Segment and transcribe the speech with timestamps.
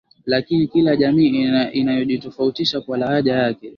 [0.25, 3.69] lakini kila jamii inajitofautisha kwa lahaja yake